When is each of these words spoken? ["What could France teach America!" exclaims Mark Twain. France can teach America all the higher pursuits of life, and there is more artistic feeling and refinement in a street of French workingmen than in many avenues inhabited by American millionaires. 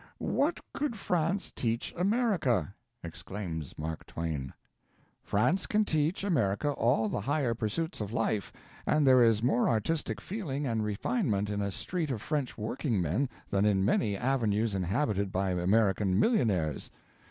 ["What 0.17 0.59
could 0.73 0.95
France 0.95 1.51
teach 1.55 1.93
America!" 1.95 2.73
exclaims 3.03 3.77
Mark 3.77 4.03
Twain. 4.07 4.51
France 5.21 5.67
can 5.67 5.85
teach 5.85 6.23
America 6.23 6.71
all 6.71 7.07
the 7.07 7.21
higher 7.21 7.53
pursuits 7.53 8.01
of 8.01 8.11
life, 8.11 8.51
and 8.87 9.05
there 9.05 9.21
is 9.21 9.43
more 9.43 9.69
artistic 9.69 10.19
feeling 10.19 10.65
and 10.65 10.83
refinement 10.83 11.51
in 11.51 11.61
a 11.61 11.69
street 11.69 12.09
of 12.09 12.19
French 12.19 12.57
workingmen 12.57 13.29
than 13.51 13.63
in 13.63 13.85
many 13.85 14.17
avenues 14.17 14.73
inhabited 14.73 15.31
by 15.31 15.51
American 15.51 16.19
millionaires. 16.19 16.89